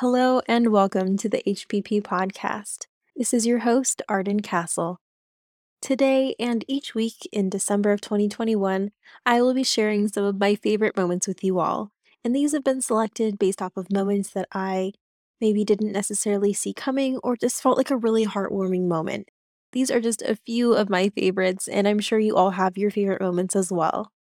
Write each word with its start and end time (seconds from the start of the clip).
Hello 0.00 0.42
and 0.46 0.72
welcome 0.72 1.16
to 1.16 1.26
the 1.26 1.42
HPP 1.46 2.02
podcast. 2.02 2.84
This 3.16 3.32
is 3.32 3.46
your 3.46 3.60
host, 3.60 4.02
Arden 4.10 4.40
Castle. 4.40 5.00
Today 5.80 6.34
and 6.38 6.66
each 6.68 6.94
week 6.94 7.26
in 7.32 7.48
December 7.48 7.92
of 7.92 8.02
2021, 8.02 8.90
I 9.24 9.40
will 9.40 9.54
be 9.54 9.64
sharing 9.64 10.08
some 10.08 10.24
of 10.24 10.38
my 10.38 10.54
favorite 10.54 10.98
moments 10.98 11.26
with 11.26 11.42
you 11.42 11.58
all. 11.58 11.92
And 12.22 12.36
these 12.36 12.52
have 12.52 12.62
been 12.62 12.82
selected 12.82 13.38
based 13.38 13.62
off 13.62 13.74
of 13.78 13.90
moments 13.90 14.28
that 14.32 14.48
I 14.52 14.92
maybe 15.40 15.64
didn't 15.64 15.92
necessarily 15.92 16.52
see 16.52 16.74
coming 16.74 17.16
or 17.22 17.34
just 17.34 17.62
felt 17.62 17.78
like 17.78 17.90
a 17.90 17.96
really 17.96 18.26
heartwarming 18.26 18.88
moment. 18.88 19.30
These 19.72 19.90
are 19.90 20.02
just 20.02 20.20
a 20.20 20.36
few 20.36 20.74
of 20.74 20.90
my 20.90 21.08
favorites, 21.08 21.68
and 21.68 21.88
I'm 21.88 22.00
sure 22.00 22.18
you 22.18 22.36
all 22.36 22.50
have 22.50 22.76
your 22.76 22.90
favorite 22.90 23.22
moments 23.22 23.56
as 23.56 23.72
well. 23.72 24.12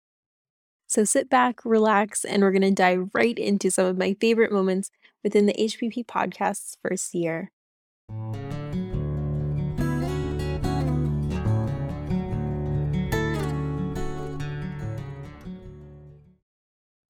So 0.87 1.03
sit 1.03 1.29
back, 1.29 1.65
relax, 1.65 2.23
and 2.23 2.43
we're 2.43 2.51
going 2.51 2.61
to 2.61 2.71
dive 2.71 3.09
right 3.13 3.37
into 3.37 3.69
some 3.69 3.87
of 3.87 3.97
my 3.97 4.15
favorite 4.21 4.53
moments 4.53 4.89
within 5.25 5.47
the 5.47 5.55
HPP 5.59 6.05
podcast's 6.05 6.77
first 6.83 7.15
year. 7.15 7.49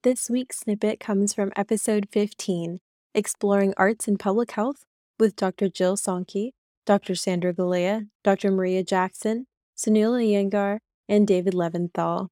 This 0.01 0.29
week's 0.29 0.59
snippet 0.59 1.01
comes 1.01 1.33
from 1.33 1.51
episode 1.57 2.07
15, 2.09 2.79
Exploring 3.13 3.73
Arts 3.75 4.07
in 4.07 4.17
Public 4.17 4.51
Health, 4.51 4.85
with 5.19 5.35
Dr. 5.35 5.67
Jill 5.67 5.97
Sonke, 5.97 6.51
Dr. 6.85 7.15
Sandro 7.15 7.51
Galea, 7.51 8.07
Dr. 8.23 8.49
Maria 8.49 8.83
Jackson, 8.83 9.47
Sunil 9.75 10.21
Iyengar, 10.21 10.77
and 11.09 11.27
David 11.27 11.53
Leventhal. 11.53 12.29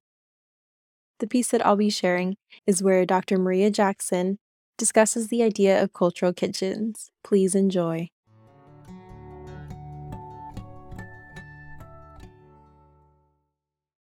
The 1.18 1.26
piece 1.26 1.48
that 1.48 1.64
I'll 1.66 1.76
be 1.76 1.90
sharing 1.90 2.36
is 2.66 2.82
where 2.82 3.04
Dr. 3.04 3.36
Maria 3.38 3.70
Jackson 3.70 4.38
discusses 4.76 5.28
the 5.28 5.42
idea 5.42 5.82
of 5.82 5.92
cultural 5.92 6.32
kitchens. 6.32 7.10
Please 7.22 7.54
enjoy. 7.54 8.10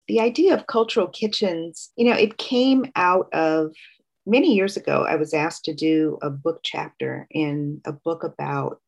The 0.06 0.20
idea 0.20 0.54
of 0.54 0.66
cultural 0.66 1.08
kitchens, 1.08 1.90
you 1.96 2.04
know, 2.10 2.16
it 2.16 2.38
came 2.38 2.90
out 2.96 3.28
of 3.34 3.74
many 4.24 4.54
years 4.54 4.76
ago. 4.76 5.04
I 5.08 5.16
was 5.16 5.34
asked 5.34 5.64
to 5.66 5.74
do 5.74 6.18
a 6.22 6.30
book 6.30 6.60
chapter 6.62 7.26
in 7.30 7.80
a 7.84 7.92
book 7.92 8.24
about 8.24 8.80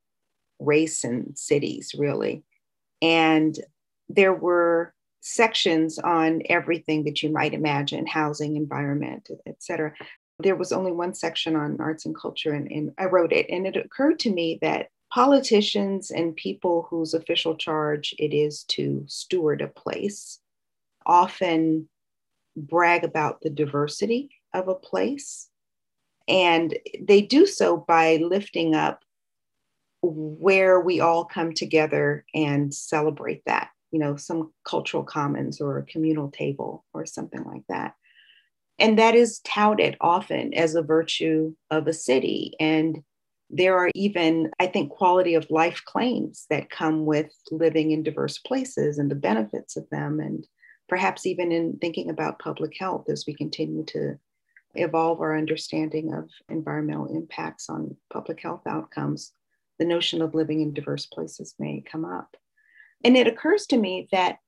race 0.59 1.05
and 1.05 1.37
cities, 1.37 1.95
really. 1.99 2.43
And 3.03 3.59
there 4.09 4.35
were 4.35 4.95
sections 5.21 5.99
on 5.99 6.41
everything 6.47 7.05
that 7.05 7.23
you 7.23 7.31
might 7.31 7.53
imagine 7.53 8.07
housing, 8.07 8.57
environment, 8.57 9.29
et 9.47 9.63
cetera 9.63 9.93
there 10.43 10.57
was 10.57 10.73
only 10.73 10.93
one 10.93 11.15
section 11.15 11.57
on 11.57 11.81
arts 11.81 12.07
and 12.07 12.17
culture, 12.17 12.53
and, 12.53 12.71
and 12.71 12.93
I 12.99 13.07
wrote 13.07 13.33
it. 13.33 13.47
And 13.49 13.67
it 13.67 13.77
occurred 13.77 14.19
to 14.21 14.31
me 14.31 14.59
that 14.63 14.89
politicians 15.13 16.11
and 16.11 16.37
people 16.37 16.87
whose 16.89 17.15
official 17.15 17.57
charge 17.57 18.15
it 18.19 18.33
is 18.33 18.65
to 18.65 19.05
steward 19.07 19.61
a 19.61 19.69
place 19.69 20.39
often 21.05 21.89
brag 22.57 23.05
about 23.05 23.41
the 23.41 23.51
diversity 23.51 24.31
of 24.55 24.69
a 24.69 24.75
place. 24.75 25.49
And 26.29 26.79
they 27.01 27.23
do 27.23 27.47
so 27.47 27.77
by 27.77 28.17
lifting 28.17 28.75
up 28.75 29.03
where 30.03 30.81
we 30.81 31.01
all 31.01 31.25
come 31.25 31.53
together 31.53 32.25
and 32.35 32.73
celebrate 32.73 33.43
that, 33.47 33.71
you 33.91 33.99
know, 33.99 34.17
some 34.17 34.53
cultural 34.65 35.03
commons 35.03 35.61
or 35.61 35.79
a 35.79 35.87
communal 35.87 36.31
table 36.31 36.85
or 36.95 37.05
something 37.05 37.45
like 37.45 37.65
that. 37.69 37.95
And 38.81 38.99
that 38.99 39.15
is 39.15 39.41
touted 39.41 39.97
often 40.01 40.55
as 40.55 40.75
a 40.75 40.83
virtue 40.83 41.55
of 41.71 41.87
a 41.87 41.93
city. 41.93 42.55
And 42.59 43.03
there 43.51 43.77
are 43.77 43.91
even, 43.95 44.51
I 44.59 44.67
think, 44.67 44.91
quality 44.91 45.35
of 45.35 45.51
life 45.51 45.83
claims 45.85 46.47
that 46.49 46.71
come 46.71 47.05
with 47.05 47.31
living 47.51 47.91
in 47.91 48.03
diverse 48.03 48.39
places 48.39 48.99
and 48.99 49.11
the 49.11 49.17
benefits 49.17 49.77
of 49.77 49.89
them. 49.91 50.19
And 50.19 50.47
perhaps 50.89 51.27
even 51.27 51.53
in 51.53 51.79
thinking 51.79 52.09
about 52.09 52.39
public 52.39 52.75
health 52.79 53.11
as 53.11 53.25
we 53.27 53.35
continue 53.35 53.85
to 53.87 54.19
evolve 54.75 55.21
our 55.21 55.37
understanding 55.37 56.15
of 56.15 56.31
environmental 56.49 57.07
impacts 57.07 57.69
on 57.69 57.97
public 58.11 58.41
health 58.41 58.63
outcomes, 58.67 59.33
the 59.79 59.85
notion 59.85 60.23
of 60.23 60.35
living 60.35 60.63
in 60.63 60.73
diverse 60.73 61.07
places 61.07 61.55
may 61.59 61.83
come 61.91 62.05
up. 62.05 62.37
And 63.05 63.17
it 63.17 63.27
occurs 63.27 63.67
to 63.67 63.77
me 63.77 64.09
that 64.13 64.39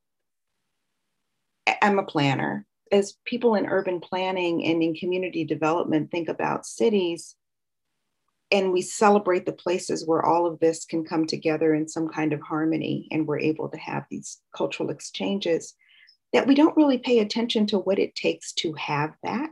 I'm 1.82 1.98
a 1.98 2.04
planner 2.04 2.66
as 2.92 3.16
people 3.24 3.54
in 3.54 3.66
urban 3.66 4.00
planning 4.00 4.64
and 4.66 4.82
in 4.82 4.94
community 4.94 5.44
development 5.44 6.10
think 6.10 6.28
about 6.28 6.66
cities, 6.66 7.34
and 8.50 8.70
we 8.70 8.82
celebrate 8.82 9.46
the 9.46 9.52
places 9.52 10.06
where 10.06 10.24
all 10.24 10.46
of 10.46 10.60
this 10.60 10.84
can 10.84 11.02
come 11.04 11.26
together 11.26 11.74
in 11.74 11.88
some 11.88 12.06
kind 12.06 12.34
of 12.34 12.40
harmony 12.42 13.08
and 13.10 13.26
we're 13.26 13.40
able 13.40 13.70
to 13.70 13.78
have 13.78 14.04
these 14.10 14.40
cultural 14.54 14.90
exchanges, 14.90 15.74
that 16.34 16.46
we 16.46 16.54
don't 16.54 16.76
really 16.76 16.98
pay 16.98 17.20
attention 17.20 17.66
to 17.66 17.78
what 17.78 17.98
it 17.98 18.14
takes 18.14 18.52
to 18.52 18.74
have 18.74 19.14
that. 19.22 19.50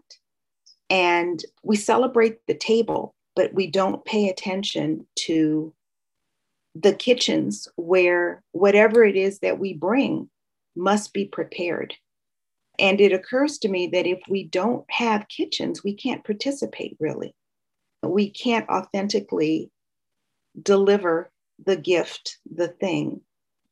And 0.90 1.42
we 1.62 1.76
celebrate 1.76 2.46
the 2.46 2.54
table, 2.54 3.14
but 3.34 3.54
we 3.54 3.68
don't 3.68 4.04
pay 4.04 4.28
attention 4.28 5.06
to 5.20 5.72
the 6.74 6.92
kitchens 6.92 7.68
where 7.76 8.42
whatever 8.52 9.02
it 9.02 9.16
is 9.16 9.38
that 9.38 9.58
we 9.58 9.72
bring 9.72 10.28
must 10.76 11.14
be 11.14 11.24
prepared 11.24 11.94
and 12.80 13.00
it 13.00 13.12
occurs 13.12 13.58
to 13.58 13.68
me 13.68 13.88
that 13.88 14.06
if 14.06 14.20
we 14.28 14.44
don't 14.44 14.84
have 14.90 15.28
kitchens, 15.28 15.84
we 15.84 15.94
can't 15.94 16.24
participate 16.24 16.96
really. 16.98 17.34
We 18.02 18.30
can't 18.30 18.68
authentically 18.68 19.70
deliver 20.60 21.30
the 21.64 21.76
gift, 21.76 22.38
the 22.50 22.68
thing 22.68 23.20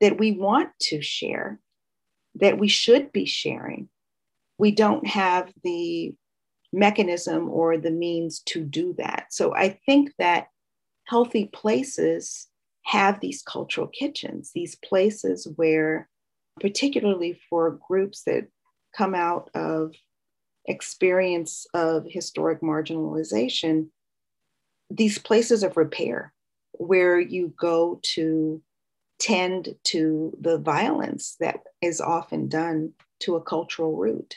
that 0.01 0.19
we 0.19 0.33
want 0.33 0.71
to 0.81 1.01
share, 1.01 1.59
that 2.35 2.59
we 2.59 2.69
should 2.69 3.11
be 3.11 3.25
sharing. 3.25 3.89
We 4.59 4.71
don't 4.73 5.07
have 5.07 5.53
the 5.65 6.15
mechanism 6.73 7.49
or 7.49 7.79
the 7.79 7.91
means 7.91 8.41
to 8.41 8.63
do 8.63 8.95
that. 8.99 9.29
So 9.31 9.55
I 9.55 9.81
think 9.87 10.13
that 10.19 10.49
healthy 11.05 11.47
places 11.47 12.47
have 12.83 13.21
these 13.21 13.43
cultural 13.43 13.87
kitchens, 13.87 14.53
these 14.55 14.77
places 14.77 15.49
where, 15.57 16.09
particularly 16.61 17.41
for 17.49 17.79
groups 17.89 18.25
that 18.25 18.49
come 18.99 19.15
out 19.15 19.49
of 19.55 19.95
experience 20.67 21.67
of 21.73 22.05
historic 22.09 22.61
marginalization, 22.61 23.87
these 24.91 25.19
places 25.19 25.63
of 25.63 25.77
repair 25.77 26.35
where 26.73 27.19
you 27.19 27.55
go 27.59 28.01
to 28.03 28.61
tend 29.21 29.75
to 29.85 30.37
the 30.41 30.59
violence 30.59 31.37
that 31.39 31.61
is 31.81 32.01
often 32.01 32.49
done 32.49 32.93
to 33.21 33.37
a 33.37 33.43
cultural 33.43 33.97
root. 33.97 34.37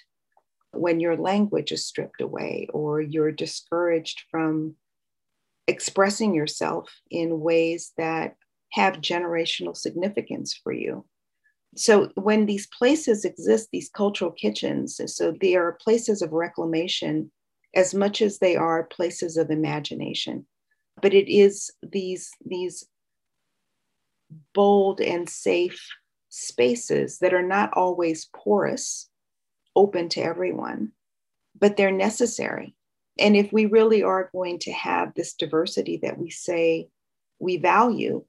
When 0.73 0.99
your 0.99 1.17
language 1.17 1.71
is 1.71 1.85
stripped 1.85 2.21
away 2.21 2.67
or 2.73 3.01
you're 3.01 3.31
discouraged 3.31 4.23
from 4.29 4.75
expressing 5.67 6.33
yourself 6.33 6.89
in 7.09 7.41
ways 7.41 7.91
that 7.97 8.35
have 8.73 9.01
generational 9.01 9.75
significance 9.75 10.53
for 10.63 10.71
you 10.71 11.05
so 11.75 12.11
when 12.15 12.45
these 12.45 12.67
places 12.67 13.23
exist 13.23 13.69
these 13.71 13.89
cultural 13.89 14.31
kitchens 14.31 14.99
so 15.05 15.33
they 15.39 15.55
are 15.55 15.77
places 15.81 16.21
of 16.21 16.31
reclamation 16.31 17.31
as 17.73 17.93
much 17.93 18.21
as 18.21 18.39
they 18.39 18.55
are 18.55 18.83
places 18.83 19.37
of 19.37 19.49
imagination. 19.49 20.45
But 21.01 21.13
it 21.13 21.31
is 21.33 21.71
these 21.81 22.31
these 22.45 22.85
bold 24.53 25.01
and 25.01 25.29
safe 25.29 25.87
spaces 26.29 27.19
that 27.19 27.33
are 27.33 27.45
not 27.45 27.73
always 27.73 28.29
porous 28.33 29.09
open 29.75 30.09
to 30.09 30.21
everyone 30.21 30.91
but 31.59 31.77
they're 31.77 31.91
necessary. 31.91 32.75
And 33.19 33.35
if 33.35 33.51
we 33.51 33.65
really 33.65 34.03
are 34.03 34.29
going 34.31 34.59
to 34.59 34.71
have 34.71 35.13
this 35.13 35.33
diversity 35.33 35.99
that 36.01 36.17
we 36.17 36.29
say 36.29 36.87
we 37.39 37.57
value 37.57 38.23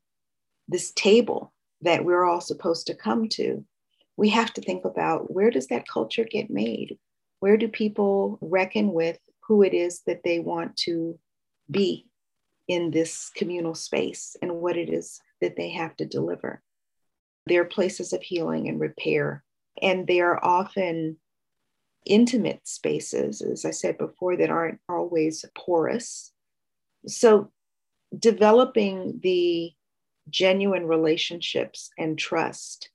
this 0.68 0.92
table 0.92 1.51
that 1.82 2.04
we're 2.04 2.24
all 2.24 2.40
supposed 2.40 2.86
to 2.86 2.94
come 2.94 3.28
to, 3.28 3.64
we 4.16 4.28
have 4.30 4.52
to 4.54 4.60
think 4.60 4.84
about 4.84 5.32
where 5.32 5.50
does 5.50 5.66
that 5.68 5.88
culture 5.88 6.24
get 6.24 6.50
made? 6.50 6.98
Where 7.40 7.56
do 7.56 7.68
people 7.68 8.38
reckon 8.40 8.92
with 8.92 9.18
who 9.46 9.62
it 9.62 9.74
is 9.74 10.02
that 10.06 10.22
they 10.24 10.38
want 10.38 10.76
to 10.78 11.18
be 11.70 12.06
in 12.68 12.90
this 12.90 13.30
communal 13.34 13.74
space 13.74 14.36
and 14.40 14.56
what 14.56 14.76
it 14.76 14.88
is 14.88 15.20
that 15.40 15.56
they 15.56 15.70
have 15.70 15.96
to 15.96 16.06
deliver? 16.06 16.62
They're 17.46 17.64
places 17.64 18.12
of 18.12 18.22
healing 18.22 18.68
and 18.68 18.78
repair, 18.78 19.42
and 19.80 20.06
they 20.06 20.20
are 20.20 20.42
often 20.44 21.16
intimate 22.06 22.66
spaces, 22.66 23.40
as 23.42 23.64
I 23.64 23.70
said 23.70 23.98
before, 23.98 24.36
that 24.36 24.50
aren't 24.50 24.80
always 24.88 25.44
porous. 25.56 26.32
So, 27.06 27.50
developing 28.16 29.18
the 29.22 29.72
genuine 30.28 30.86
relationships 30.86 31.90
and 31.98 32.18
trust 32.18 32.90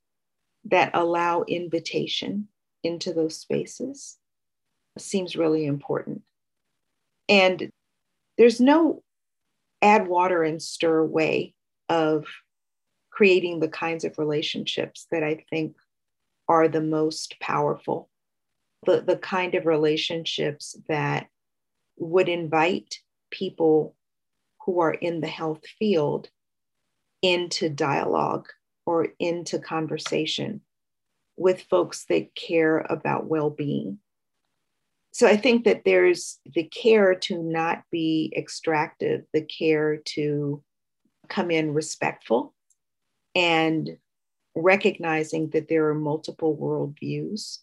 that 0.65 0.91
allow 0.93 1.43
invitation 1.43 2.47
into 2.83 3.13
those 3.13 3.37
spaces 3.37 4.17
seems 4.97 5.35
really 5.35 5.65
important. 5.65 6.21
And 7.29 7.69
there's 8.37 8.59
no 8.59 9.03
add 9.81 10.07
water 10.07 10.43
and 10.43 10.61
stir 10.61 11.03
way 11.03 11.53
of 11.89 12.25
creating 13.11 13.59
the 13.59 13.67
kinds 13.67 14.03
of 14.03 14.17
relationships 14.17 15.07
that 15.11 15.23
I 15.23 15.43
think 15.49 15.75
are 16.47 16.67
the 16.67 16.81
most 16.81 17.39
powerful, 17.39 18.09
the, 18.85 19.01
the 19.01 19.17
kind 19.17 19.55
of 19.55 19.65
relationships 19.65 20.77
that 20.87 21.27
would 21.97 22.29
invite 22.29 22.99
people 23.31 23.95
who 24.61 24.79
are 24.79 24.93
in 24.93 25.21
the 25.21 25.27
health 25.27 25.65
field 25.79 26.29
into 27.21 27.69
dialogue 27.69 28.47
or 28.85 29.09
into 29.19 29.59
conversation 29.59 30.61
with 31.35 31.61
folks 31.69 32.05
that 32.09 32.33
care 32.35 32.79
about 32.89 33.27
well 33.27 33.49
being. 33.49 33.99
So 35.11 35.27
I 35.27 35.37
think 35.37 35.65
that 35.65 35.83
there's 35.83 36.39
the 36.45 36.63
care 36.63 37.15
to 37.15 37.41
not 37.41 37.83
be 37.91 38.31
extractive, 38.37 39.23
the 39.33 39.41
care 39.41 39.97
to 39.97 40.63
come 41.27 41.51
in 41.51 41.73
respectful 41.73 42.53
and 43.35 43.97
recognizing 44.55 45.49
that 45.51 45.69
there 45.69 45.87
are 45.89 45.95
multiple 45.95 46.57
worldviews, 46.57 47.59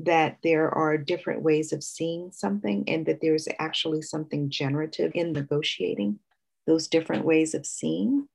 that 0.00 0.38
there 0.42 0.68
are 0.70 0.98
different 0.98 1.42
ways 1.42 1.72
of 1.72 1.82
seeing 1.82 2.30
something, 2.32 2.84
and 2.88 3.06
that 3.06 3.20
there's 3.20 3.48
actually 3.58 4.02
something 4.02 4.50
generative 4.50 5.12
in 5.14 5.32
negotiating 5.32 6.18
those 6.66 6.88
different 6.88 7.24
ways 7.24 7.54
of 7.54 7.64
seeing. 7.64 8.28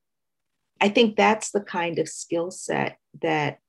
I 0.82 0.90
think 0.90 1.16
that's 1.16 1.52
the 1.52 1.62
kind 1.62 2.00
of 2.00 2.10
skill 2.10 2.50
set 2.50 2.98
that 3.22 3.60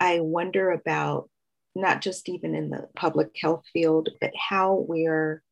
I 0.00 0.20
wonder 0.20 0.70
about, 0.70 1.28
not 1.74 2.00
just 2.00 2.30
even 2.30 2.54
in 2.54 2.70
the 2.70 2.88
public 2.96 3.36
health 3.38 3.64
field, 3.74 4.08
but 4.22 4.32
how 4.34 4.86
we're 4.88 5.42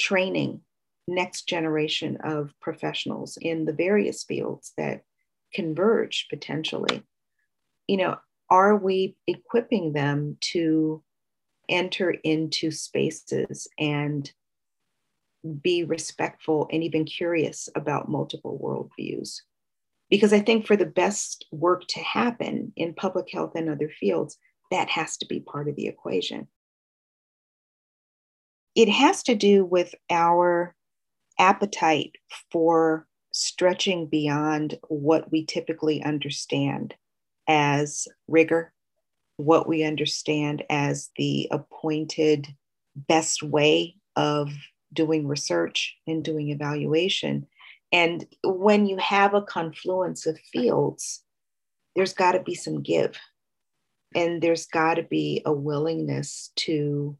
training 0.00 0.62
next 1.06 1.48
generation 1.48 2.18
of 2.24 2.52
professionals 2.60 3.38
in 3.40 3.64
the 3.64 3.72
various 3.72 4.24
fields 4.24 4.72
that 4.76 5.02
converge 5.54 6.26
potentially. 6.28 7.04
You 7.86 7.98
know, 7.98 8.16
are 8.50 8.76
we 8.76 9.16
equipping 9.28 9.92
them 9.92 10.38
to 10.52 11.04
enter 11.68 12.10
into 12.10 12.72
spaces 12.72 13.68
and 13.78 14.30
be 15.62 15.84
respectful 15.84 16.68
and 16.72 16.82
even 16.82 17.04
curious 17.04 17.68
about 17.76 18.08
multiple 18.08 18.58
worldviews? 18.60 19.42
Because 20.10 20.32
I 20.32 20.40
think 20.40 20.66
for 20.66 20.76
the 20.76 20.86
best 20.86 21.46
work 21.52 21.86
to 21.88 22.00
happen 22.00 22.72
in 22.76 22.94
public 22.94 23.30
health 23.32 23.52
and 23.54 23.70
other 23.70 23.88
fields, 23.88 24.36
that 24.70 24.88
has 24.90 25.16
to 25.18 25.26
be 25.26 25.40
part 25.40 25.68
of 25.68 25.76
the 25.76 25.86
equation. 25.86 26.48
It 28.74 28.88
has 28.88 29.22
to 29.24 29.34
do 29.34 29.64
with 29.64 29.94
our 30.10 30.74
appetite 31.38 32.16
for 32.50 33.06
stretching 33.32 34.06
beyond 34.06 34.78
what 34.88 35.30
we 35.30 35.44
typically 35.44 36.02
understand 36.02 36.94
as 37.48 38.06
rigor, 38.28 38.72
what 39.36 39.68
we 39.68 39.82
understand 39.82 40.64
as 40.70 41.10
the 41.16 41.48
appointed 41.50 42.48
best 42.94 43.42
way 43.42 43.96
of 44.16 44.50
doing 44.92 45.26
research 45.26 45.96
and 46.06 46.24
doing 46.24 46.50
evaluation. 46.50 47.46
And 47.92 48.24
when 48.44 48.86
you 48.86 48.96
have 48.98 49.34
a 49.34 49.42
confluence 49.42 50.26
of 50.26 50.38
fields, 50.52 51.22
there's 51.96 52.14
got 52.14 52.32
to 52.32 52.42
be 52.42 52.54
some 52.54 52.82
give. 52.82 53.18
And 54.14 54.42
there's 54.42 54.66
got 54.66 54.94
to 54.94 55.02
be 55.02 55.42
a 55.44 55.52
willingness 55.52 56.50
to 56.56 57.16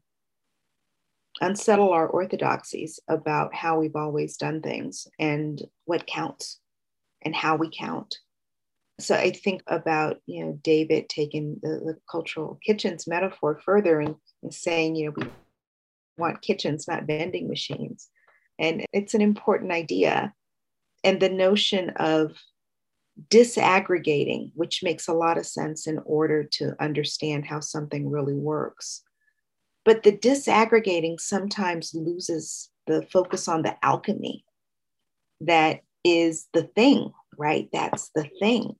unsettle 1.39 1.91
our 1.91 2.07
orthodoxies 2.07 2.99
about 3.07 3.53
how 3.55 3.79
we've 3.79 3.95
always 3.95 4.37
done 4.37 4.61
things 4.61 5.07
and 5.19 5.61
what 5.85 6.05
counts 6.05 6.59
and 7.21 7.35
how 7.35 7.55
we 7.55 7.69
count. 7.69 8.17
So 8.99 9.15
I 9.15 9.31
think 9.31 9.63
about, 9.67 10.17
you 10.27 10.45
know, 10.45 10.59
David 10.61 11.09
taking 11.09 11.59
the, 11.63 11.69
the 11.69 11.97
cultural 12.09 12.59
kitchens 12.63 13.07
metaphor 13.07 13.59
further 13.65 13.99
and, 13.99 14.15
and 14.43 14.53
saying, 14.53 14.95
you 14.95 15.07
know, 15.07 15.13
we 15.15 15.27
want 16.17 16.41
kitchens, 16.41 16.87
not 16.87 17.05
vending 17.05 17.47
machines. 17.47 18.09
And 18.59 18.85
it's 18.93 19.15
an 19.15 19.21
important 19.21 19.71
idea. 19.71 20.33
And 21.03 21.19
the 21.19 21.29
notion 21.29 21.91
of 21.91 22.37
disaggregating, 23.29 24.51
which 24.55 24.83
makes 24.83 25.07
a 25.07 25.13
lot 25.13 25.37
of 25.37 25.45
sense 25.45 25.87
in 25.87 25.99
order 26.05 26.43
to 26.43 26.75
understand 26.79 27.45
how 27.45 27.59
something 27.59 28.09
really 28.09 28.33
works. 28.33 29.03
But 29.83 30.03
the 30.03 30.11
disaggregating 30.11 31.19
sometimes 31.19 31.93
loses 31.93 32.69
the 32.87 33.05
focus 33.11 33.47
on 33.47 33.63
the 33.63 33.75
alchemy 33.83 34.45
that 35.41 35.81
is 36.03 36.47
the 36.53 36.63
thing, 36.63 37.11
right? 37.37 37.67
That's 37.73 38.09
the 38.15 38.29
thing. 38.39 38.75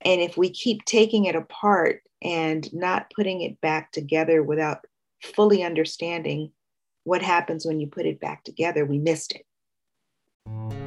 And 0.00 0.20
if 0.20 0.36
we 0.36 0.50
keep 0.50 0.84
taking 0.84 1.24
it 1.24 1.34
apart 1.34 2.02
and 2.22 2.72
not 2.72 3.12
putting 3.14 3.42
it 3.42 3.60
back 3.60 3.92
together 3.92 4.42
without 4.42 4.84
fully 5.22 5.62
understanding 5.62 6.52
what 7.04 7.22
happens 7.22 7.66
when 7.66 7.80
you 7.80 7.86
put 7.86 8.06
it 8.06 8.20
back 8.20 8.44
together, 8.44 8.84
we 8.84 8.98
missed 8.98 9.32
it. 9.32 10.83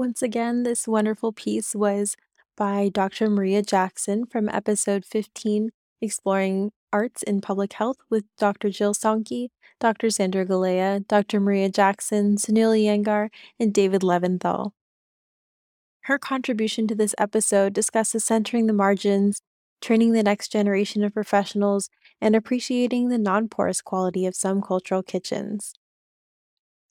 Once 0.00 0.22
again, 0.22 0.62
this 0.62 0.88
wonderful 0.88 1.30
piece 1.30 1.74
was 1.74 2.16
by 2.56 2.88
Dr. 2.88 3.28
Maria 3.28 3.60
Jackson 3.60 4.24
from 4.24 4.48
episode 4.48 5.04
15, 5.04 5.72
Exploring 6.00 6.72
Arts 6.90 7.22
in 7.22 7.42
Public 7.42 7.74
Health 7.74 7.98
with 8.08 8.24
Dr. 8.38 8.70
Jill 8.70 8.94
Sonke, 8.94 9.48
Dr. 9.78 10.08
Sandro 10.08 10.46
Galea, 10.46 11.06
Dr. 11.06 11.38
Maria 11.38 11.68
Jackson, 11.68 12.36
Sunil 12.36 12.72
Iyengar, 12.72 13.28
and 13.58 13.74
David 13.74 14.00
Leventhal. 14.00 14.70
Her 16.04 16.18
contribution 16.18 16.88
to 16.88 16.94
this 16.94 17.14
episode 17.18 17.74
discusses 17.74 18.24
centering 18.24 18.68
the 18.68 18.72
margins, 18.72 19.42
training 19.82 20.12
the 20.12 20.22
next 20.22 20.50
generation 20.50 21.04
of 21.04 21.12
professionals, 21.12 21.90
and 22.22 22.34
appreciating 22.34 23.10
the 23.10 23.18
non 23.18 23.50
porous 23.50 23.82
quality 23.82 24.24
of 24.24 24.34
some 24.34 24.62
cultural 24.62 25.02
kitchens. 25.02 25.74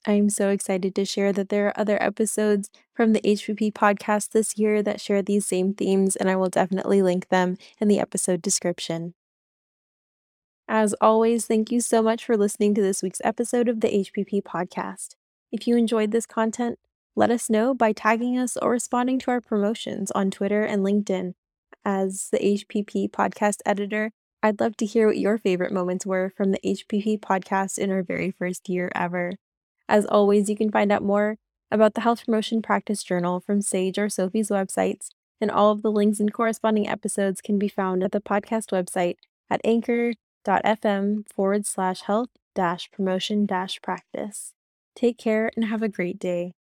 I'm 0.06 0.30
so 0.30 0.48
excited 0.48 0.94
to 0.94 1.04
share 1.04 1.32
that 1.34 1.50
there 1.50 1.66
are 1.66 1.78
other 1.78 2.02
episodes 2.02 2.70
from 2.94 3.12
the 3.12 3.20
HPP 3.20 3.72
podcast 3.72 4.30
this 4.30 4.56
year 4.56 4.82
that 4.82 5.00
share 5.00 5.20
these 5.20 5.46
same 5.46 5.74
themes, 5.74 6.16
and 6.16 6.30
I 6.30 6.36
will 6.36 6.48
definitely 6.48 7.02
link 7.02 7.28
them 7.28 7.58
in 7.78 7.88
the 7.88 8.00
episode 8.00 8.40
description. 8.40 9.12
As 10.66 10.94
always, 11.00 11.46
thank 11.46 11.70
you 11.70 11.80
so 11.80 12.00
much 12.00 12.24
for 12.24 12.36
listening 12.36 12.74
to 12.76 12.82
this 12.82 13.02
week's 13.02 13.20
episode 13.24 13.68
of 13.68 13.80
the 13.80 13.88
HPP 13.88 14.42
podcast. 14.42 15.16
If 15.52 15.66
you 15.66 15.76
enjoyed 15.76 16.12
this 16.12 16.26
content, 16.26 16.78
let 17.14 17.30
us 17.30 17.50
know 17.50 17.74
by 17.74 17.92
tagging 17.92 18.38
us 18.38 18.56
or 18.56 18.70
responding 18.70 19.18
to 19.18 19.32
our 19.32 19.40
promotions 19.40 20.10
on 20.12 20.30
Twitter 20.30 20.62
and 20.62 20.82
LinkedIn. 20.82 21.34
As 21.84 22.28
the 22.30 22.38
HPP 22.38 23.10
podcast 23.10 23.56
editor, 23.66 24.12
I'd 24.42 24.60
love 24.60 24.76
to 24.78 24.86
hear 24.86 25.08
what 25.08 25.18
your 25.18 25.36
favorite 25.36 25.72
moments 25.72 26.06
were 26.06 26.32
from 26.34 26.52
the 26.52 26.60
HPP 26.64 27.20
podcast 27.20 27.76
in 27.76 27.90
our 27.90 28.02
very 28.02 28.30
first 28.30 28.68
year 28.70 28.90
ever. 28.94 29.32
As 29.90 30.06
always, 30.06 30.48
you 30.48 30.56
can 30.56 30.70
find 30.70 30.92
out 30.92 31.02
more 31.02 31.36
about 31.68 31.94
the 31.94 32.02
Health 32.02 32.24
Promotion 32.24 32.62
Practice 32.62 33.02
Journal 33.02 33.40
from 33.40 33.60
Sage 33.60 33.98
or 33.98 34.08
SOPHE's 34.08 34.48
websites, 34.48 35.08
and 35.40 35.50
all 35.50 35.72
of 35.72 35.82
the 35.82 35.90
links 35.90 36.20
and 36.20 36.32
corresponding 36.32 36.88
episodes 36.88 37.40
can 37.40 37.58
be 37.58 37.66
found 37.66 38.04
at 38.04 38.12
the 38.12 38.20
podcast 38.20 38.70
website 38.70 39.16
at 39.50 39.60
anchor.fm 39.64 41.24
forward 41.34 41.66
slash 41.66 42.02
health 42.02 42.28
dash 42.54 42.88
promotion 42.92 43.46
dash 43.46 43.82
practice. 43.82 44.52
Take 44.94 45.18
care 45.18 45.50
and 45.56 45.64
have 45.64 45.82
a 45.82 45.88
great 45.88 46.20
day. 46.20 46.52